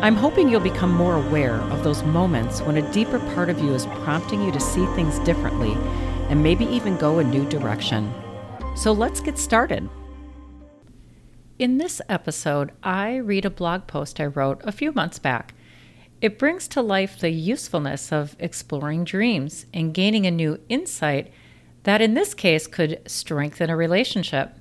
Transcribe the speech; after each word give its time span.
I'm 0.00 0.14
hoping 0.14 0.50
you'll 0.50 0.60
become 0.60 0.92
more 0.92 1.14
aware 1.14 1.54
of 1.54 1.82
those 1.82 2.02
moments 2.02 2.60
when 2.60 2.76
a 2.76 2.92
deeper 2.92 3.18
part 3.34 3.48
of 3.48 3.58
you 3.60 3.72
is 3.72 3.86
prompting 3.86 4.42
you 4.42 4.52
to 4.52 4.60
see 4.60 4.84
things 4.94 5.18
differently 5.20 5.72
and 6.28 6.42
maybe 6.42 6.66
even 6.66 6.98
go 6.98 7.18
a 7.18 7.24
new 7.24 7.48
direction. 7.48 8.12
So 8.76 8.92
let's 8.92 9.20
get 9.20 9.38
started. 9.38 9.88
In 11.58 11.78
this 11.78 12.02
episode, 12.10 12.72
I 12.82 13.16
read 13.16 13.46
a 13.46 13.50
blog 13.50 13.86
post 13.86 14.20
I 14.20 14.26
wrote 14.26 14.60
a 14.64 14.70
few 14.70 14.92
months 14.92 15.18
back. 15.18 15.54
It 16.20 16.38
brings 16.38 16.68
to 16.68 16.82
life 16.82 17.18
the 17.18 17.30
usefulness 17.30 18.12
of 18.12 18.36
exploring 18.38 19.04
dreams 19.04 19.64
and 19.72 19.94
gaining 19.94 20.26
a 20.26 20.30
new 20.30 20.60
insight 20.68 21.32
that, 21.84 22.02
in 22.02 22.12
this 22.12 22.34
case, 22.34 22.66
could 22.66 23.00
strengthen 23.06 23.70
a 23.70 23.76
relationship. 23.76 24.56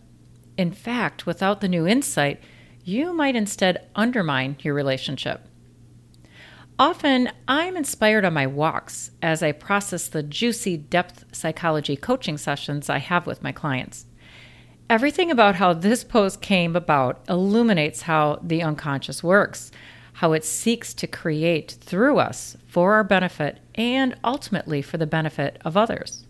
In 0.57 0.71
fact, 0.71 1.25
without 1.25 1.59
the 1.59 1.67
new 1.67 1.85
insight, 1.85 2.41
you 2.85 3.13
might 3.13 3.35
instead 3.35 3.87
undermine 3.95 4.55
your 4.61 4.73
relationship. 4.73 5.41
Often, 6.79 7.31
I'm 7.47 7.75
inspired 7.75 8.23
on 8.23 8.33
my 8.33 8.47
walks 8.47 9.11
as 9.21 9.43
I 9.43 9.51
process 9.51 10.07
the 10.07 10.23
juicy 10.23 10.77
depth 10.77 11.25
psychology 11.33 11.97
coaching 11.97 12.37
sessions 12.37 12.89
I 12.89 12.99
have 12.99 13.27
with 13.27 13.43
my 13.43 13.51
clients. 13.51 14.05
Everything 14.89 15.31
about 15.31 15.55
how 15.55 15.73
this 15.73 16.03
post 16.03 16.41
came 16.41 16.75
about 16.75 17.23
illuminates 17.27 18.03
how 18.03 18.39
the 18.43 18.61
unconscious 18.61 19.23
works 19.23 19.71
how 20.15 20.31
it 20.31 20.45
seeks 20.45 20.93
to 20.93 21.07
create 21.07 21.75
through 21.81 22.17
us 22.19 22.55
for 22.67 22.93
our 22.93 23.03
benefit 23.03 23.59
and 23.75 24.15
ultimately 24.23 24.81
for 24.81 24.97
the 24.97 25.05
benefit 25.05 25.57
of 25.65 25.75
others. 25.75 26.25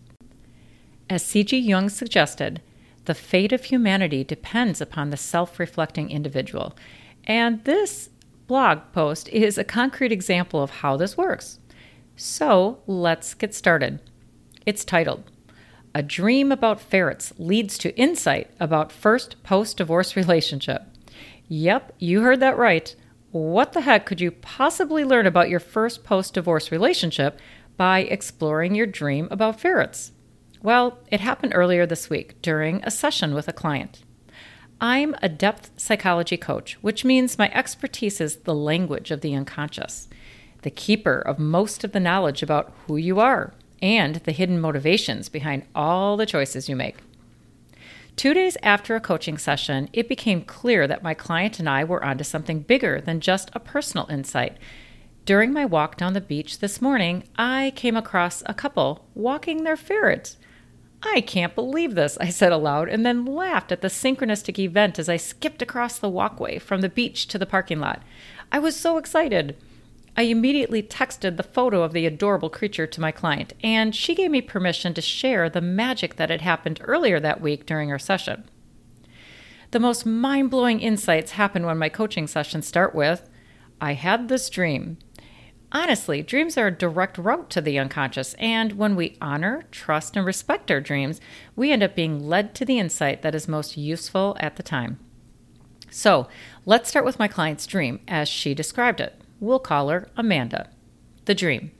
As 1.08 1.24
C.G. 1.24 1.56
Jung 1.56 1.88
suggested, 1.88 2.60
the 3.06 3.14
fate 3.14 3.52
of 3.52 3.64
humanity 3.64 4.22
depends 4.22 4.80
upon 4.80 5.10
the 5.10 5.16
self 5.16 5.58
reflecting 5.58 6.10
individual. 6.10 6.76
And 7.24 7.64
this 7.64 8.10
blog 8.46 8.80
post 8.92 9.28
is 9.30 9.58
a 9.58 9.64
concrete 9.64 10.12
example 10.12 10.62
of 10.62 10.70
how 10.70 10.96
this 10.96 11.16
works. 11.16 11.58
So 12.14 12.80
let's 12.86 13.34
get 13.34 13.54
started. 13.54 14.00
It's 14.64 14.84
titled 14.84 15.24
A 15.94 16.02
Dream 16.02 16.52
About 16.52 16.80
Ferrets 16.80 17.32
Leads 17.38 17.78
to 17.78 17.96
Insight 17.96 18.50
About 18.60 18.92
First 18.92 19.42
Post 19.42 19.76
Divorce 19.76 20.16
Relationship. 20.16 20.82
Yep, 21.48 21.94
you 21.98 22.22
heard 22.22 22.40
that 22.40 22.58
right. 22.58 22.94
What 23.30 23.72
the 23.72 23.82
heck 23.82 24.06
could 24.06 24.20
you 24.20 24.30
possibly 24.30 25.04
learn 25.04 25.26
about 25.26 25.50
your 25.50 25.60
first 25.60 26.04
post 26.04 26.34
divorce 26.34 26.72
relationship 26.72 27.38
by 27.76 28.00
exploring 28.00 28.74
your 28.74 28.86
dream 28.86 29.28
about 29.30 29.60
ferrets? 29.60 30.12
Well, 30.66 30.98
it 31.12 31.20
happened 31.20 31.52
earlier 31.54 31.86
this 31.86 32.10
week 32.10 32.42
during 32.42 32.82
a 32.82 32.90
session 32.90 33.34
with 33.34 33.46
a 33.46 33.52
client. 33.52 34.02
I'm 34.80 35.14
a 35.22 35.28
depth 35.28 35.70
psychology 35.76 36.36
coach, 36.36 36.76
which 36.80 37.04
means 37.04 37.38
my 37.38 37.52
expertise 37.54 38.20
is 38.20 38.38
the 38.38 38.52
language 38.52 39.12
of 39.12 39.20
the 39.20 39.32
unconscious, 39.32 40.08
the 40.62 40.70
keeper 40.72 41.20
of 41.20 41.38
most 41.38 41.84
of 41.84 41.92
the 41.92 42.00
knowledge 42.00 42.42
about 42.42 42.72
who 42.88 42.96
you 42.96 43.20
are 43.20 43.54
and 43.80 44.16
the 44.16 44.32
hidden 44.32 44.60
motivations 44.60 45.28
behind 45.28 45.62
all 45.72 46.16
the 46.16 46.26
choices 46.26 46.68
you 46.68 46.74
make. 46.74 46.96
Two 48.16 48.34
days 48.34 48.56
after 48.60 48.96
a 48.96 49.00
coaching 49.00 49.38
session, 49.38 49.88
it 49.92 50.08
became 50.08 50.42
clear 50.42 50.88
that 50.88 51.00
my 51.00 51.14
client 51.14 51.60
and 51.60 51.68
I 51.68 51.84
were 51.84 52.04
onto 52.04 52.24
something 52.24 52.58
bigger 52.58 53.00
than 53.00 53.20
just 53.20 53.50
a 53.52 53.60
personal 53.60 54.08
insight. 54.10 54.56
During 55.26 55.52
my 55.52 55.64
walk 55.64 55.96
down 55.96 56.14
the 56.14 56.20
beach 56.20 56.58
this 56.58 56.82
morning, 56.82 57.22
I 57.36 57.72
came 57.76 57.96
across 57.96 58.42
a 58.46 58.54
couple 58.54 59.06
walking 59.14 59.62
their 59.62 59.76
ferrets. 59.76 60.38
I 61.14 61.20
can't 61.20 61.54
believe 61.54 61.94
this, 61.94 62.18
I 62.18 62.28
said 62.28 62.52
aloud, 62.52 62.88
and 62.88 63.04
then 63.04 63.24
laughed 63.24 63.72
at 63.72 63.80
the 63.80 63.88
synchronistic 63.88 64.58
event 64.58 64.98
as 64.98 65.08
I 65.08 65.16
skipped 65.16 65.62
across 65.62 65.98
the 65.98 66.08
walkway 66.08 66.58
from 66.58 66.80
the 66.80 66.88
beach 66.88 67.26
to 67.28 67.38
the 67.38 67.46
parking 67.46 67.80
lot. 67.80 68.02
I 68.50 68.58
was 68.58 68.76
so 68.76 68.98
excited. 68.98 69.56
I 70.16 70.22
immediately 70.22 70.82
texted 70.82 71.36
the 71.36 71.42
photo 71.42 71.82
of 71.82 71.92
the 71.92 72.06
adorable 72.06 72.50
creature 72.50 72.86
to 72.86 73.00
my 73.00 73.12
client, 73.12 73.52
and 73.62 73.94
she 73.94 74.14
gave 74.14 74.30
me 74.30 74.40
permission 74.40 74.94
to 74.94 75.02
share 75.02 75.50
the 75.50 75.60
magic 75.60 76.16
that 76.16 76.30
had 76.30 76.40
happened 76.40 76.80
earlier 76.84 77.20
that 77.20 77.40
week 77.40 77.66
during 77.66 77.90
our 77.90 77.98
session. 77.98 78.44
The 79.72 79.80
most 79.80 80.06
mind 80.06 80.50
blowing 80.50 80.80
insights 80.80 81.32
happen 81.32 81.66
when 81.66 81.78
my 81.78 81.88
coaching 81.88 82.26
sessions 82.26 82.66
start 82.66 82.94
with 82.94 83.28
I 83.80 83.92
had 83.92 84.28
this 84.28 84.48
dream. 84.48 84.96
Honestly, 85.72 86.22
dreams 86.22 86.56
are 86.56 86.68
a 86.68 86.72
direct 86.72 87.18
route 87.18 87.50
to 87.50 87.60
the 87.60 87.78
unconscious, 87.78 88.34
and 88.34 88.72
when 88.72 88.94
we 88.94 89.16
honor, 89.20 89.64
trust, 89.70 90.16
and 90.16 90.24
respect 90.24 90.70
our 90.70 90.80
dreams, 90.80 91.20
we 91.56 91.72
end 91.72 91.82
up 91.82 91.94
being 91.94 92.28
led 92.28 92.54
to 92.54 92.64
the 92.64 92.78
insight 92.78 93.22
that 93.22 93.34
is 93.34 93.48
most 93.48 93.76
useful 93.76 94.36
at 94.38 94.56
the 94.56 94.62
time. 94.62 94.98
So, 95.90 96.28
let's 96.64 96.88
start 96.88 97.04
with 97.04 97.18
my 97.18 97.28
client's 97.28 97.66
dream 97.66 98.00
as 98.06 98.28
she 98.28 98.54
described 98.54 99.00
it. 99.00 99.20
We'll 99.40 99.58
call 99.58 99.88
her 99.88 100.08
Amanda. 100.16 100.70
The 101.24 101.34
dream. 101.34 101.72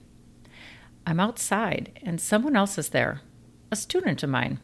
I'm 1.07 1.21
outside 1.21 2.01
and 2.03 2.21
someone 2.21 2.57
else 2.57 2.79
is 2.79 2.89
there, 2.89 3.21
a 3.71 3.77
student 3.77 4.23
of 4.23 4.31
mine. 4.31 4.59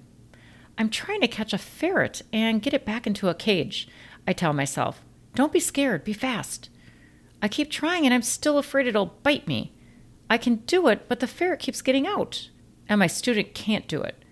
I'm 0.77 0.91
trying 0.91 1.21
to 1.21 1.29
catch 1.29 1.53
a 1.53 1.59
ferret 1.59 2.23
and 2.33 2.63
get 2.63 2.75
it 2.75 2.85
back 2.85 3.07
into 3.07 3.29
a 3.29 3.35
cage. 3.35 3.89
I 4.27 4.33
tell 4.33 4.53
myself, 4.53 5.03
don't 5.35 5.53
be 5.53 5.61
scared, 5.61 6.03
be 6.03 6.13
fast. 6.13 6.69
I 7.43 7.49
keep 7.49 7.71
trying 7.71 8.07
and 8.07 8.15
I'm 8.15 8.23
still 8.23 8.57
afraid 8.57 8.87
it'll 8.87 9.17
bite 9.23 9.49
me. 9.49 9.75
I 10.31 10.39
can 10.39 10.57
do 10.57 10.87
it, 10.89 11.09
but 11.09 11.21
the 11.21 11.27
ferret 11.27 11.61
keeps 11.61 11.83
getting 11.83 12.07
out, 12.07 12.49
and 12.89 12.99
my 12.99 13.07
student 13.07 13.53
can't 13.53 13.87
do 13.87 14.01
it. 14.01 14.25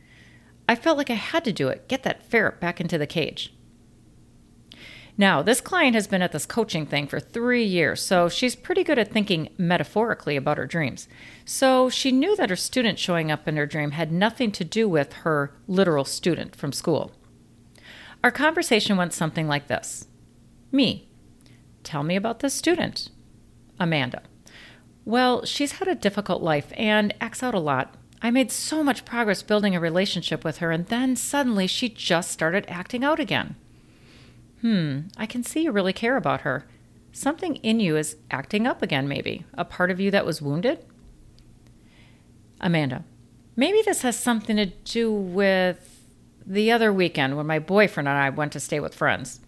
I 0.66 0.76
felt 0.76 0.96
like 0.96 1.10
I 1.10 1.14
had 1.14 1.44
to 1.44 1.52
do 1.52 1.68
it, 1.68 1.88
get 1.88 2.04
that 2.04 2.22
ferret 2.22 2.60
back 2.60 2.80
into 2.80 2.96
the 2.96 3.06
cage. 3.06 3.52
Now, 5.18 5.42
this 5.42 5.60
client 5.60 5.94
has 5.94 6.06
been 6.06 6.22
at 6.22 6.32
this 6.32 6.46
coaching 6.46 6.86
thing 6.86 7.06
for 7.06 7.20
three 7.20 7.64
years, 7.64 8.00
so 8.00 8.30
she's 8.30 8.56
pretty 8.56 8.82
good 8.82 8.98
at 8.98 9.12
thinking 9.12 9.50
metaphorically 9.58 10.36
about 10.36 10.56
her 10.56 10.66
dreams. 10.66 11.08
So 11.44 11.90
she 11.90 12.10
knew 12.10 12.34
that 12.36 12.48
her 12.48 12.56
student 12.56 12.98
showing 12.98 13.30
up 13.30 13.46
in 13.46 13.58
her 13.58 13.66
dream 13.66 13.90
had 13.90 14.10
nothing 14.10 14.50
to 14.52 14.64
do 14.64 14.88
with 14.88 15.12
her 15.12 15.54
literal 15.66 16.06
student 16.06 16.56
from 16.56 16.72
school. 16.72 17.12
Our 18.24 18.30
conversation 18.30 18.96
went 18.96 19.12
something 19.12 19.46
like 19.46 19.66
this 19.66 20.06
Me, 20.72 21.09
tell 21.82 22.02
me 22.02 22.16
about 22.16 22.40
this 22.40 22.54
student. 22.54 23.10
Amanda, 23.78 24.22
well, 25.04 25.44
she's 25.44 25.72
had 25.72 25.88
a 25.88 25.94
difficult 25.94 26.42
life 26.42 26.72
and 26.76 27.14
acts 27.20 27.42
out 27.42 27.54
a 27.54 27.58
lot. 27.58 27.94
I 28.22 28.30
made 28.30 28.52
so 28.52 28.84
much 28.84 29.06
progress 29.06 29.42
building 29.42 29.74
a 29.74 29.80
relationship 29.80 30.44
with 30.44 30.58
her, 30.58 30.70
and 30.70 30.86
then 30.86 31.16
suddenly 31.16 31.66
she 31.66 31.88
just 31.88 32.30
started 32.30 32.66
acting 32.68 33.02
out 33.02 33.18
again. 33.18 33.56
Hmm, 34.60 35.00
I 35.16 35.24
can 35.24 35.42
see 35.42 35.62
you 35.62 35.72
really 35.72 35.94
care 35.94 36.16
about 36.16 36.42
her. 36.42 36.66
Something 37.12 37.56
in 37.56 37.80
you 37.80 37.96
is 37.96 38.16
acting 38.30 38.66
up 38.66 38.82
again, 38.82 39.08
maybe. 39.08 39.44
A 39.54 39.64
part 39.64 39.90
of 39.90 39.98
you 39.98 40.10
that 40.10 40.26
was 40.26 40.42
wounded? 40.42 40.84
Amanda, 42.60 43.04
maybe 43.56 43.80
this 43.82 44.02
has 44.02 44.18
something 44.18 44.56
to 44.56 44.66
do 44.66 45.10
with 45.10 46.04
the 46.46 46.70
other 46.70 46.92
weekend 46.92 47.36
when 47.36 47.46
my 47.46 47.58
boyfriend 47.58 48.06
and 48.06 48.18
I 48.18 48.28
went 48.28 48.52
to 48.52 48.60
stay 48.60 48.80
with 48.80 48.94
friends. 48.94 49.40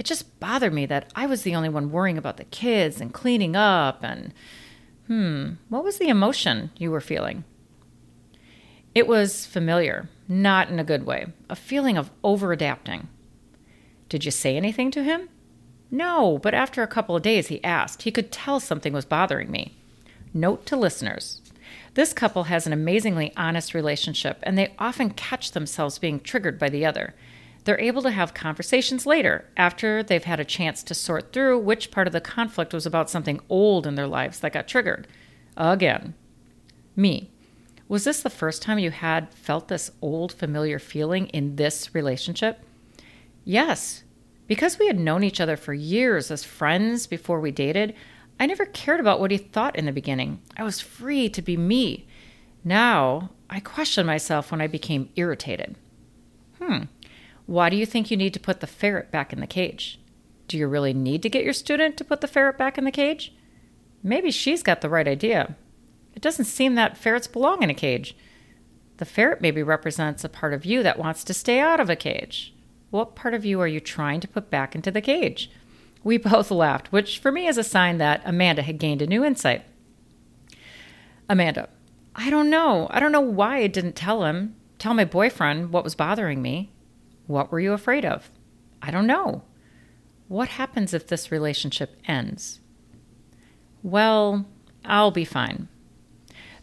It 0.00 0.06
just 0.06 0.40
bothered 0.40 0.72
me 0.72 0.86
that 0.86 1.12
I 1.14 1.26
was 1.26 1.42
the 1.42 1.54
only 1.54 1.68
one 1.68 1.92
worrying 1.92 2.16
about 2.16 2.38
the 2.38 2.44
kids 2.44 3.02
and 3.02 3.12
cleaning 3.12 3.54
up 3.54 4.02
and. 4.02 4.32
Hmm, 5.08 5.56
what 5.68 5.84
was 5.84 5.98
the 5.98 6.08
emotion 6.08 6.70
you 6.78 6.90
were 6.90 7.02
feeling? 7.02 7.44
It 8.94 9.06
was 9.06 9.44
familiar, 9.44 10.08
not 10.26 10.70
in 10.70 10.78
a 10.78 10.84
good 10.84 11.04
way, 11.04 11.26
a 11.50 11.54
feeling 11.54 11.98
of 11.98 12.10
over 12.24 12.50
adapting. 12.50 13.08
Did 14.08 14.24
you 14.24 14.30
say 14.30 14.56
anything 14.56 14.90
to 14.92 15.04
him? 15.04 15.28
No, 15.90 16.38
but 16.38 16.54
after 16.54 16.82
a 16.82 16.86
couple 16.86 17.14
of 17.14 17.22
days 17.22 17.48
he 17.48 17.62
asked. 17.62 18.04
He 18.04 18.10
could 18.10 18.32
tell 18.32 18.58
something 18.58 18.94
was 18.94 19.04
bothering 19.04 19.50
me. 19.50 19.76
Note 20.32 20.64
to 20.64 20.78
listeners 20.78 21.42
this 21.92 22.14
couple 22.14 22.44
has 22.44 22.66
an 22.66 22.72
amazingly 22.72 23.34
honest 23.36 23.74
relationship, 23.74 24.38
and 24.44 24.56
they 24.56 24.72
often 24.78 25.10
catch 25.10 25.52
themselves 25.52 25.98
being 25.98 26.20
triggered 26.20 26.58
by 26.58 26.70
the 26.70 26.86
other. 26.86 27.14
They're 27.64 27.80
able 27.80 28.02
to 28.02 28.10
have 28.10 28.32
conversations 28.34 29.06
later 29.06 29.44
after 29.56 30.02
they've 30.02 30.24
had 30.24 30.40
a 30.40 30.44
chance 30.44 30.82
to 30.84 30.94
sort 30.94 31.32
through 31.32 31.58
which 31.58 31.90
part 31.90 32.06
of 32.06 32.12
the 32.12 32.20
conflict 32.20 32.72
was 32.72 32.86
about 32.86 33.10
something 33.10 33.40
old 33.48 33.86
in 33.86 33.94
their 33.94 34.06
lives 34.06 34.40
that 34.40 34.52
got 34.52 34.66
triggered. 34.66 35.06
Again, 35.56 36.14
me. 36.96 37.30
Was 37.88 38.04
this 38.04 38.22
the 38.22 38.30
first 38.30 38.62
time 38.62 38.78
you 38.78 38.90
had 38.90 39.34
felt 39.34 39.68
this 39.68 39.90
old 40.00 40.32
familiar 40.32 40.78
feeling 40.78 41.26
in 41.28 41.56
this 41.56 41.94
relationship? 41.94 42.60
Yes, 43.44 44.04
Because 44.46 44.80
we 44.80 44.88
had 44.88 44.98
known 44.98 45.22
each 45.22 45.40
other 45.40 45.56
for 45.56 45.72
years 45.72 46.28
as 46.28 46.42
friends 46.42 47.06
before 47.06 47.38
we 47.38 47.52
dated, 47.52 47.94
I 48.40 48.46
never 48.46 48.66
cared 48.66 48.98
about 48.98 49.20
what 49.20 49.30
he 49.30 49.38
thought 49.38 49.76
in 49.76 49.86
the 49.86 49.92
beginning. 49.92 50.40
I 50.56 50.64
was 50.64 50.80
free 50.80 51.28
to 51.28 51.40
be 51.40 51.56
me. 51.56 52.08
Now, 52.64 53.30
I 53.48 53.60
question 53.60 54.06
myself 54.06 54.50
when 54.50 54.60
I 54.60 54.66
became 54.66 55.10
irritated. 55.14 55.76
Hmm, 56.60 56.84
why 57.50 57.68
do 57.68 57.76
you 57.76 57.84
think 57.84 58.12
you 58.12 58.16
need 58.16 58.32
to 58.32 58.38
put 58.38 58.60
the 58.60 58.66
ferret 58.68 59.10
back 59.10 59.32
in 59.32 59.40
the 59.40 59.46
cage? 59.46 59.98
Do 60.46 60.56
you 60.56 60.68
really 60.68 60.94
need 60.94 61.20
to 61.24 61.28
get 61.28 61.42
your 61.42 61.52
student 61.52 61.96
to 61.96 62.04
put 62.04 62.20
the 62.20 62.28
ferret 62.28 62.56
back 62.56 62.78
in 62.78 62.84
the 62.84 62.92
cage? 62.92 63.34
Maybe 64.04 64.30
she's 64.30 64.62
got 64.62 64.82
the 64.82 64.88
right 64.88 65.08
idea. 65.08 65.56
It 66.14 66.22
doesn't 66.22 66.44
seem 66.44 66.76
that 66.76 66.96
ferrets 66.96 67.26
belong 67.26 67.64
in 67.64 67.68
a 67.68 67.74
cage. 67.74 68.16
The 68.98 69.04
ferret 69.04 69.40
maybe 69.40 69.64
represents 69.64 70.22
a 70.22 70.28
part 70.28 70.54
of 70.54 70.64
you 70.64 70.84
that 70.84 70.96
wants 70.96 71.24
to 71.24 71.34
stay 71.34 71.58
out 71.58 71.80
of 71.80 71.90
a 71.90 71.96
cage. 71.96 72.54
What 72.90 73.16
part 73.16 73.34
of 73.34 73.44
you 73.44 73.60
are 73.60 73.66
you 73.66 73.80
trying 73.80 74.20
to 74.20 74.28
put 74.28 74.48
back 74.48 74.76
into 74.76 74.92
the 74.92 75.00
cage? 75.00 75.50
We 76.04 76.18
both 76.18 76.52
laughed, 76.52 76.92
which 76.92 77.18
for 77.18 77.32
me 77.32 77.48
is 77.48 77.58
a 77.58 77.64
sign 77.64 77.98
that 77.98 78.22
Amanda 78.24 78.62
had 78.62 78.78
gained 78.78 79.02
a 79.02 79.08
new 79.08 79.24
insight. 79.24 79.64
Amanda, 81.28 81.68
I 82.14 82.30
don't 82.30 82.48
know. 82.48 82.86
I 82.90 83.00
don't 83.00 83.10
know 83.10 83.20
why 83.20 83.56
I 83.56 83.66
didn't 83.66 83.96
tell 83.96 84.22
him, 84.22 84.54
tell 84.78 84.94
my 84.94 85.04
boyfriend 85.04 85.72
what 85.72 85.82
was 85.82 85.96
bothering 85.96 86.40
me. 86.40 86.70
What 87.26 87.50
were 87.50 87.60
you 87.60 87.72
afraid 87.72 88.04
of? 88.04 88.30
I 88.82 88.90
don't 88.90 89.06
know. 89.06 89.42
What 90.28 90.48
happens 90.50 90.94
if 90.94 91.06
this 91.06 91.32
relationship 91.32 91.96
ends? 92.06 92.60
Well, 93.82 94.46
I'll 94.84 95.10
be 95.10 95.24
fine. 95.24 95.68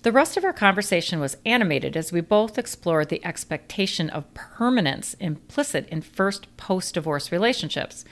The 0.04 0.12
rest 0.12 0.38
of 0.38 0.46
our 0.46 0.54
conversation 0.54 1.20
was 1.20 1.38
animated 1.46 1.98
as 1.98 2.12
we 2.12 2.22
both 2.22 2.58
explored 2.58 3.10
the 3.10 3.26
expectation 3.26 4.10
of 4.10 4.34
permanence 4.34 5.16
implicit 5.16 5.88
in 5.90 6.02
first 6.02 6.56
post 6.56 6.94
divorce 6.94 7.32
relationships 7.32 8.06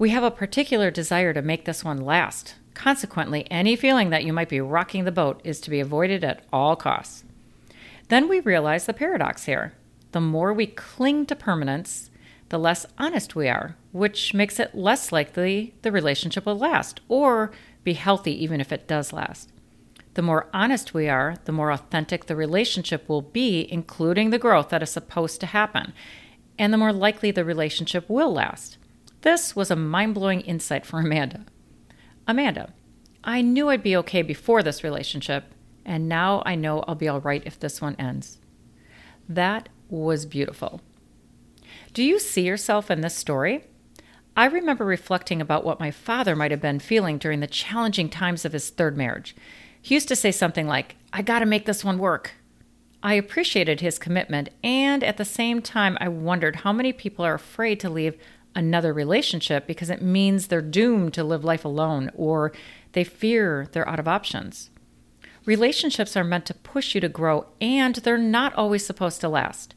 we 0.00 0.08
have 0.08 0.24
a 0.24 0.30
particular 0.30 0.90
desire 0.90 1.34
to 1.34 1.42
make 1.42 1.66
this 1.66 1.84
one 1.84 1.98
last. 1.98 2.54
Consequently, 2.72 3.46
any 3.50 3.76
feeling 3.76 4.08
that 4.08 4.24
you 4.24 4.32
might 4.32 4.48
be 4.48 4.58
rocking 4.58 5.04
the 5.04 5.12
boat 5.12 5.42
is 5.44 5.60
to 5.60 5.68
be 5.68 5.78
avoided 5.78 6.24
at 6.24 6.42
all 6.50 6.74
costs. 6.74 7.22
Then 8.08 8.26
we 8.26 8.40
realize 8.40 8.86
the 8.86 8.94
paradox 8.94 9.44
here. 9.44 9.74
The 10.12 10.20
more 10.20 10.52
we 10.52 10.66
cling 10.66 11.26
to 11.26 11.36
permanence, 11.36 12.10
the 12.48 12.58
less 12.58 12.84
honest 12.98 13.36
we 13.36 13.48
are, 13.48 13.76
which 13.92 14.34
makes 14.34 14.58
it 14.58 14.74
less 14.74 15.12
likely 15.12 15.74
the 15.82 15.92
relationship 15.92 16.46
will 16.46 16.58
last 16.58 17.00
or 17.08 17.52
be 17.84 17.92
healthy 17.94 18.42
even 18.42 18.60
if 18.60 18.72
it 18.72 18.88
does 18.88 19.12
last. 19.12 19.52
The 20.14 20.22
more 20.22 20.48
honest 20.52 20.92
we 20.92 21.08
are, 21.08 21.36
the 21.44 21.52
more 21.52 21.70
authentic 21.70 22.26
the 22.26 22.34
relationship 22.34 23.08
will 23.08 23.22
be, 23.22 23.68
including 23.70 24.30
the 24.30 24.38
growth 24.38 24.70
that 24.70 24.82
is 24.82 24.90
supposed 24.90 25.40
to 25.40 25.46
happen, 25.46 25.92
and 26.58 26.72
the 26.72 26.78
more 26.78 26.92
likely 26.92 27.30
the 27.30 27.44
relationship 27.44 28.10
will 28.10 28.32
last. 28.32 28.76
This 29.22 29.54
was 29.54 29.70
a 29.70 29.76
mind 29.76 30.14
blowing 30.14 30.40
insight 30.40 30.84
for 30.84 30.98
Amanda. 30.98 31.46
Amanda, 32.26 32.72
I 33.22 33.42
knew 33.42 33.68
I'd 33.68 33.82
be 33.82 33.96
okay 33.98 34.22
before 34.22 34.62
this 34.62 34.82
relationship, 34.82 35.54
and 35.84 36.08
now 36.08 36.42
I 36.44 36.56
know 36.56 36.80
I'll 36.88 36.96
be 36.96 37.08
all 37.08 37.20
right 37.20 37.42
if 37.46 37.60
this 37.60 37.80
one 37.80 37.94
ends. 37.96 38.38
That 39.28 39.68
was 39.90 40.26
beautiful. 40.26 40.80
Do 41.92 42.02
you 42.02 42.18
see 42.18 42.42
yourself 42.42 42.90
in 42.90 43.00
this 43.00 43.16
story? 43.16 43.64
I 44.36 44.46
remember 44.46 44.84
reflecting 44.84 45.40
about 45.40 45.64
what 45.64 45.80
my 45.80 45.90
father 45.90 46.36
might 46.36 46.52
have 46.52 46.60
been 46.60 46.78
feeling 46.78 47.18
during 47.18 47.40
the 47.40 47.46
challenging 47.46 48.08
times 48.08 48.44
of 48.44 48.52
his 48.52 48.70
third 48.70 48.96
marriage. 48.96 49.34
He 49.82 49.94
used 49.94 50.08
to 50.08 50.16
say 50.16 50.30
something 50.30 50.66
like, 50.66 50.96
I 51.12 51.22
gotta 51.22 51.46
make 51.46 51.66
this 51.66 51.84
one 51.84 51.98
work. 51.98 52.32
I 53.02 53.14
appreciated 53.14 53.80
his 53.80 53.98
commitment, 53.98 54.50
and 54.62 55.02
at 55.02 55.16
the 55.16 55.24
same 55.24 55.62
time, 55.62 55.96
I 56.00 56.08
wondered 56.08 56.56
how 56.56 56.72
many 56.72 56.92
people 56.92 57.24
are 57.24 57.34
afraid 57.34 57.80
to 57.80 57.90
leave 57.90 58.16
another 58.54 58.92
relationship 58.92 59.66
because 59.66 59.90
it 59.90 60.02
means 60.02 60.46
they're 60.46 60.60
doomed 60.60 61.14
to 61.14 61.24
live 61.24 61.44
life 61.44 61.64
alone 61.64 62.10
or 62.14 62.52
they 62.92 63.04
fear 63.04 63.68
they're 63.72 63.88
out 63.88 64.00
of 64.00 64.08
options. 64.08 64.70
Relationships 65.46 66.16
are 66.16 66.24
meant 66.24 66.46
to 66.46 66.54
push 66.54 66.94
you 66.94 67.00
to 67.00 67.08
grow 67.08 67.46
and 67.60 67.96
they're 67.96 68.18
not 68.18 68.54
always 68.54 68.84
supposed 68.84 69.20
to 69.20 69.28
last. 69.28 69.74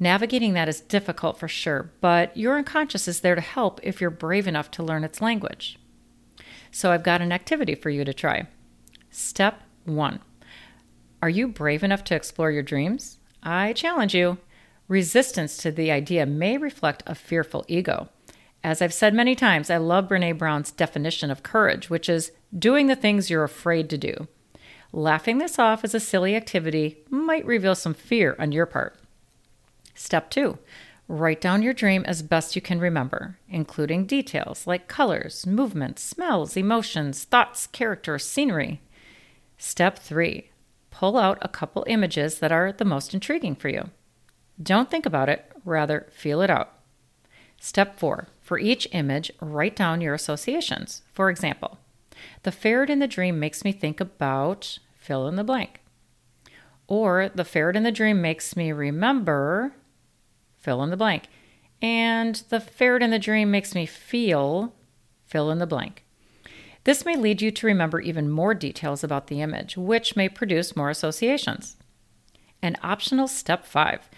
Navigating 0.00 0.52
that 0.54 0.68
is 0.68 0.80
difficult 0.80 1.38
for 1.38 1.48
sure, 1.48 1.90
but 2.00 2.36
your 2.36 2.56
unconscious 2.56 3.08
is 3.08 3.20
there 3.20 3.34
to 3.34 3.40
help 3.40 3.80
if 3.82 4.00
you're 4.00 4.10
brave 4.10 4.46
enough 4.46 4.70
to 4.72 4.82
learn 4.82 5.02
its 5.02 5.20
language. 5.20 5.78
So 6.70 6.92
I've 6.92 7.02
got 7.02 7.20
an 7.20 7.32
activity 7.32 7.74
for 7.74 7.90
you 7.90 8.04
to 8.04 8.14
try. 8.14 8.46
Step 9.10 9.62
one 9.84 10.20
Are 11.20 11.30
you 11.30 11.48
brave 11.48 11.82
enough 11.82 12.04
to 12.04 12.14
explore 12.14 12.52
your 12.52 12.62
dreams? 12.62 13.18
I 13.42 13.72
challenge 13.72 14.14
you. 14.14 14.38
Resistance 14.86 15.56
to 15.58 15.70
the 15.70 15.90
idea 15.90 16.26
may 16.26 16.56
reflect 16.56 17.02
a 17.06 17.14
fearful 17.14 17.64
ego. 17.68 18.08
As 18.62 18.80
I've 18.82 18.94
said 18.94 19.14
many 19.14 19.34
times, 19.34 19.70
I 19.70 19.76
love 19.76 20.08
Brene 20.08 20.38
Brown's 20.38 20.72
definition 20.72 21.30
of 21.30 21.42
courage, 21.42 21.90
which 21.90 22.08
is 22.08 22.32
doing 22.56 22.86
the 22.86 22.96
things 22.96 23.30
you're 23.30 23.44
afraid 23.44 23.90
to 23.90 23.98
do. 23.98 24.28
Laughing 24.92 25.38
this 25.38 25.58
off 25.58 25.84
as 25.84 25.94
a 25.94 26.00
silly 26.00 26.34
activity 26.34 26.98
might 27.10 27.44
reveal 27.44 27.74
some 27.74 27.94
fear 27.94 28.34
on 28.38 28.52
your 28.52 28.66
part. 28.66 28.98
Step 29.98 30.30
two 30.30 30.58
write 31.08 31.40
down 31.40 31.60
your 31.60 31.72
dream 31.72 32.04
as 32.04 32.22
best 32.22 32.54
you 32.54 32.62
can 32.62 32.78
remember, 32.78 33.36
including 33.48 34.06
details 34.06 34.66
like 34.66 34.86
colors, 34.86 35.46
movements, 35.46 36.02
smells, 36.02 36.56
emotions, 36.56 37.24
thoughts, 37.24 37.66
character, 37.66 38.18
scenery. 38.18 38.80
Step 39.56 39.98
three 39.98 40.50
pull 40.90 41.16
out 41.16 41.38
a 41.42 41.48
couple 41.48 41.84
images 41.88 42.38
that 42.38 42.52
are 42.52 42.72
the 42.72 42.84
most 42.84 43.12
intriguing 43.12 43.56
for 43.56 43.68
you. 43.68 43.90
Don't 44.62 44.90
think 44.90 45.04
about 45.04 45.28
it, 45.28 45.50
rather, 45.64 46.06
feel 46.10 46.42
it 46.42 46.50
out. 46.50 46.74
Step 47.60 47.98
four 47.98 48.28
for 48.40 48.58
each 48.58 48.86
image, 48.92 49.32
write 49.40 49.74
down 49.74 50.00
your 50.00 50.14
associations. 50.14 51.02
For 51.12 51.28
example, 51.28 51.78
the 52.44 52.52
ferret 52.52 52.90
in 52.90 53.00
the 53.00 53.08
dream 53.08 53.40
makes 53.40 53.64
me 53.64 53.72
think 53.72 54.00
about 54.00 54.78
fill 54.94 55.26
in 55.26 55.34
the 55.34 55.44
blank. 55.44 55.80
Or 56.86 57.30
the 57.34 57.44
ferret 57.44 57.76
in 57.76 57.82
the 57.82 57.92
dream 57.92 58.22
makes 58.22 58.56
me 58.56 58.72
remember 58.72 59.74
fill 60.60 60.82
in 60.82 60.90
the 60.90 60.96
blank. 60.96 61.28
And 61.80 62.36
the 62.48 62.60
ferret 62.60 63.02
in 63.02 63.10
the 63.10 63.18
dream 63.18 63.50
makes 63.50 63.74
me 63.74 63.86
feel 63.86 64.74
fill 65.26 65.50
in 65.50 65.58
the 65.58 65.66
blank. 65.66 66.04
This 66.84 67.04
may 67.04 67.16
lead 67.16 67.42
you 67.42 67.50
to 67.50 67.66
remember 67.66 68.00
even 68.00 68.30
more 68.30 68.54
details 68.54 69.04
about 69.04 69.26
the 69.26 69.42
image, 69.42 69.76
which 69.76 70.16
may 70.16 70.28
produce 70.28 70.76
more 70.76 70.90
associations. 70.90 71.76
An 72.62 72.76
optional 72.82 73.28
step 73.28 73.64
five 73.66 74.08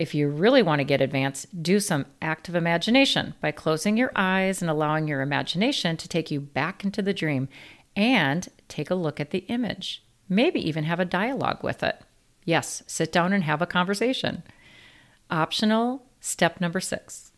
if 0.00 0.14
you 0.14 0.28
really 0.28 0.62
want 0.62 0.78
to 0.80 0.84
get 0.84 1.02
advanced, 1.02 1.62
do 1.62 1.78
some 1.78 2.06
active 2.22 2.54
imagination 2.54 3.34
by 3.42 3.50
closing 3.50 3.98
your 3.98 4.10
eyes 4.16 4.62
and 4.62 4.70
allowing 4.70 5.06
your 5.06 5.20
imagination 5.20 5.98
to 5.98 6.08
take 6.08 6.30
you 6.30 6.40
back 6.40 6.84
into 6.84 7.02
the 7.02 7.12
dream 7.12 7.50
and 7.94 8.48
take 8.66 8.88
a 8.88 8.94
look 8.94 9.20
at 9.20 9.30
the 9.30 9.40
image. 9.48 10.02
Maybe 10.26 10.66
even 10.66 10.84
have 10.84 11.00
a 11.00 11.04
dialogue 11.04 11.62
with 11.62 11.82
it. 11.82 12.00
Yes, 12.46 12.82
sit 12.86 13.12
down 13.12 13.34
and 13.34 13.44
have 13.44 13.60
a 13.60 13.66
conversation. 13.66 14.42
Optional 15.30 16.04
step 16.20 16.60
number 16.60 16.80
six. 16.80 17.32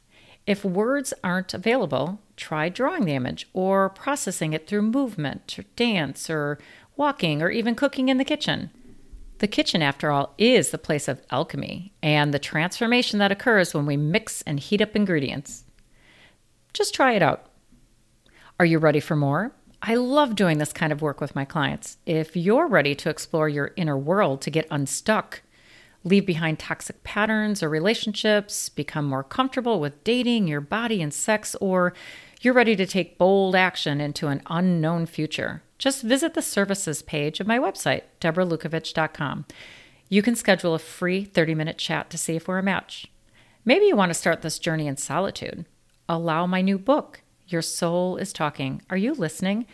If 0.46 0.64
words 0.64 1.14
aren't 1.22 1.54
available, 1.54 2.20
try 2.36 2.68
drawing 2.68 3.04
the 3.04 3.14
image 3.14 3.48
or 3.52 3.88
processing 3.90 4.52
it 4.52 4.66
through 4.66 4.82
movement 4.82 5.58
or 5.58 5.64
dance 5.76 6.28
or 6.28 6.58
walking 6.96 7.42
or 7.42 7.50
even 7.50 7.74
cooking 7.74 8.08
in 8.08 8.18
the 8.18 8.24
kitchen. 8.24 8.70
The 9.38 9.46
kitchen, 9.46 9.82
after 9.82 10.10
all, 10.10 10.34
is 10.38 10.70
the 10.70 10.78
place 10.78 11.08
of 11.08 11.22
alchemy 11.30 11.92
and 12.02 12.32
the 12.32 12.38
transformation 12.38 13.18
that 13.18 13.32
occurs 13.32 13.74
when 13.74 13.86
we 13.86 13.96
mix 13.96 14.42
and 14.42 14.58
heat 14.58 14.80
up 14.80 14.96
ingredients. 14.96 15.64
Just 16.72 16.94
try 16.94 17.12
it 17.12 17.22
out. 17.22 17.46
Are 18.58 18.66
you 18.66 18.78
ready 18.78 19.00
for 19.00 19.16
more? 19.16 19.52
I 19.82 19.96
love 19.96 20.36
doing 20.36 20.58
this 20.58 20.72
kind 20.72 20.92
of 20.92 21.02
work 21.02 21.20
with 21.20 21.34
my 21.34 21.44
clients. 21.44 21.98
If 22.06 22.36
you're 22.36 22.68
ready 22.68 22.94
to 22.94 23.10
explore 23.10 23.48
your 23.48 23.72
inner 23.76 23.98
world 23.98 24.40
to 24.42 24.50
get 24.50 24.68
unstuck, 24.70 25.42
leave 26.04 26.26
behind 26.26 26.58
toxic 26.58 27.02
patterns 27.04 27.62
or 27.62 27.68
relationships, 27.68 28.68
become 28.68 29.04
more 29.04 29.22
comfortable 29.22 29.80
with 29.80 30.02
dating, 30.04 30.48
your 30.48 30.60
body, 30.60 31.00
and 31.02 31.14
sex, 31.14 31.54
or 31.60 31.94
you're 32.40 32.54
ready 32.54 32.74
to 32.74 32.86
take 32.86 33.18
bold 33.18 33.54
action 33.54 34.00
into 34.00 34.26
an 34.28 34.42
unknown 34.46 35.06
future, 35.06 35.62
just 35.78 36.02
visit 36.02 36.34
the 36.34 36.42
services 36.42 37.02
page 37.02 37.40
of 37.40 37.46
my 37.46 37.58
website, 37.58 38.02
deborahlukovich.com. 38.20 39.44
You 40.08 40.22
can 40.22 40.36
schedule 40.36 40.74
a 40.74 40.78
free 40.78 41.24
30 41.24 41.54
minute 41.54 41.78
chat 41.78 42.10
to 42.10 42.18
see 42.18 42.36
if 42.36 42.48
we're 42.48 42.58
a 42.58 42.62
match. 42.62 43.06
Maybe 43.64 43.86
you 43.86 43.96
want 43.96 44.10
to 44.10 44.14
start 44.14 44.42
this 44.42 44.58
journey 44.58 44.88
in 44.88 44.96
solitude. 44.96 45.66
Allow 46.08 46.46
my 46.46 46.62
new 46.62 46.78
book, 46.78 47.22
Your 47.46 47.62
Soul 47.62 48.16
is 48.16 48.32
Talking. 48.32 48.82
Are 48.90 48.96
you 48.96 49.14
listening? 49.14 49.66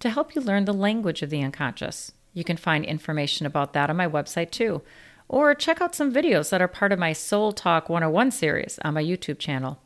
To 0.00 0.10
help 0.10 0.34
you 0.34 0.40
learn 0.40 0.64
the 0.64 0.72
language 0.72 1.22
of 1.22 1.30
the 1.30 1.42
unconscious. 1.42 2.10
You 2.32 2.42
can 2.42 2.56
find 2.56 2.84
information 2.84 3.46
about 3.46 3.74
that 3.74 3.90
on 3.90 3.96
my 3.96 4.08
website 4.08 4.50
too. 4.50 4.82
Or 5.28 5.54
check 5.54 5.80
out 5.80 5.94
some 5.94 6.12
videos 6.12 6.50
that 6.50 6.60
are 6.60 6.68
part 6.68 6.92
of 6.92 6.98
my 6.98 7.12
Soul 7.12 7.52
Talk 7.52 7.88
101 7.88 8.30
series 8.30 8.78
on 8.84 8.94
my 8.94 9.02
YouTube 9.02 9.38
channel. 9.38 9.80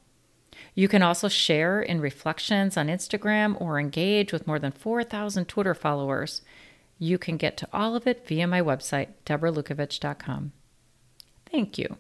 You 0.75 0.89
can 0.89 1.03
also 1.03 1.29
share 1.29 1.81
in 1.81 2.01
reflections 2.01 2.77
on 2.77 2.89
Instagram 2.89 3.61
or 3.61 3.79
engage 3.79 4.33
with 4.33 4.47
more 4.47 4.59
than 4.59 4.73
4,000 4.73 5.47
Twitter 5.47 5.75
followers. 5.75 6.43
You 6.99 7.19
can 7.19 7.37
get 7.37 7.57
to 7.59 7.69
all 7.73 7.95
of 7.95 8.07
it 8.07 8.27
via 8.27 8.47
my 8.47 8.61
website, 8.61 9.09
deborahlukovich.com. 9.27 10.53
Thank 11.51 11.79
you. 11.79 11.97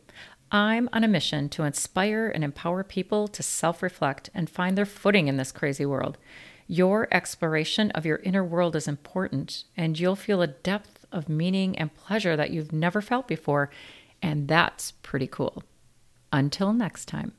I'm 0.50 0.88
on 0.92 1.04
a 1.04 1.08
mission 1.08 1.48
to 1.50 1.64
inspire 1.64 2.28
and 2.28 2.42
empower 2.42 2.82
people 2.82 3.28
to 3.28 3.42
self 3.42 3.82
reflect 3.82 4.30
and 4.34 4.48
find 4.48 4.76
their 4.76 4.86
footing 4.86 5.28
in 5.28 5.36
this 5.36 5.52
crazy 5.52 5.84
world. 5.84 6.18
Your 6.66 7.08
exploration 7.10 7.90
of 7.92 8.06
your 8.06 8.18
inner 8.18 8.44
world 8.44 8.76
is 8.76 8.88
important, 8.88 9.64
and 9.76 9.98
you'll 9.98 10.16
feel 10.16 10.42
a 10.42 10.46
depth 10.46 10.97
of 11.12 11.28
meaning 11.28 11.76
and 11.78 11.94
pleasure 11.94 12.36
that 12.36 12.50
you've 12.50 12.72
never 12.72 13.00
felt 13.00 13.28
before, 13.28 13.70
and 14.22 14.48
that's 14.48 14.92
pretty 15.02 15.26
cool. 15.26 15.62
Until 16.32 16.72
next 16.72 17.06
time. 17.06 17.32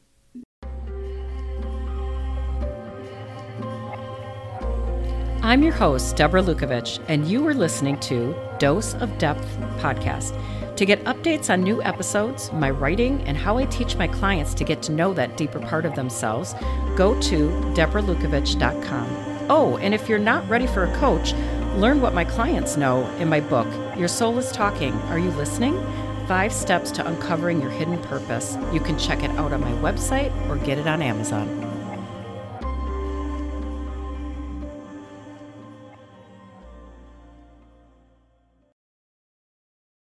I'm 5.41 5.63
your 5.63 5.73
host, 5.73 6.17
Deborah 6.17 6.43
Lukovich, 6.43 7.03
and 7.07 7.25
you 7.25 7.47
are 7.47 7.53
listening 7.53 7.97
to 8.01 8.35
Dose 8.59 8.93
of 8.95 9.17
Depth 9.17 9.47
podcast. 9.77 10.37
To 10.75 10.85
get 10.85 11.03
updates 11.05 11.49
on 11.49 11.63
new 11.63 11.81
episodes, 11.81 12.51
my 12.53 12.69
writing, 12.69 13.21
and 13.23 13.37
how 13.37 13.57
I 13.57 13.65
teach 13.65 13.95
my 13.95 14.07
clients 14.07 14.53
to 14.55 14.63
get 14.63 14.81
to 14.83 14.91
know 14.91 15.13
that 15.13 15.37
deeper 15.37 15.59
part 15.59 15.85
of 15.85 15.95
themselves, 15.95 16.55
go 16.95 17.19
to 17.21 17.49
deborahlukovich.com. 17.73 19.47
Oh, 19.49 19.77
and 19.77 19.93
if 19.93 20.07
you're 20.07 20.19
not 20.19 20.47
ready 20.49 20.67
for 20.67 20.83
a 20.83 20.95
coach, 20.97 21.33
learn 21.75 22.01
what 22.01 22.13
my 22.13 22.25
clients 22.25 22.77
know 22.77 23.07
in 23.17 23.29
my 23.29 23.39
book, 23.39 23.67
Your 23.97 24.07
Soul 24.07 24.37
is 24.37 24.51
Talking. 24.51 24.93
Are 25.09 25.19
you 25.19 25.29
listening? 25.31 25.79
Five 26.27 26.53
Steps 26.53 26.91
to 26.91 27.07
Uncovering 27.07 27.61
Your 27.61 27.71
Hidden 27.71 28.01
Purpose. 28.03 28.57
You 28.71 28.79
can 28.79 28.97
check 28.97 29.23
it 29.23 29.31
out 29.31 29.53
on 29.53 29.61
my 29.61 29.71
website 29.73 30.31
or 30.49 30.57
get 30.57 30.77
it 30.77 30.87
on 30.87 31.01
Amazon. 31.01 31.68